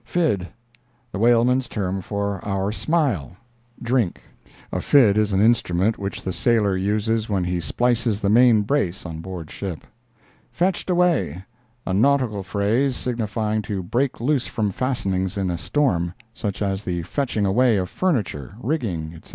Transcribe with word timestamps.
"Fid"—The 0.03 1.19
whaleman's 1.19 1.69
term 1.69 2.01
for 2.01 2.43
our 2.43 2.71
"smile"—drink. 2.71 4.19
A 4.71 4.81
fid 4.81 5.15
is 5.15 5.31
an 5.31 5.41
instrument 5.41 5.99
which 5.99 6.23
the 6.23 6.33
sailor 6.33 6.75
uses 6.75 7.29
when 7.29 7.43
he 7.43 7.59
splices 7.59 8.19
the 8.19 8.29
main 8.31 8.63
brace 8.63 9.05
on 9.05 9.19
board 9.21 9.51
ship. 9.51 9.81
"Fetched 10.51 10.89
away"—A 10.89 11.93
nautical 11.93 12.41
phrase 12.41 12.95
signifying 12.95 13.61
to 13.61 13.83
break 13.83 14.19
loose 14.19 14.47
from 14.47 14.71
fastenings 14.71 15.37
in 15.37 15.51
a 15.51 15.57
storm—such 15.59 16.63
as 16.63 16.83
the 16.83 17.03
fetching 17.03 17.45
away 17.45 17.77
of 17.77 17.87
furniture, 17.87 18.55
rigging, 18.59 19.11
etc. 19.13 19.29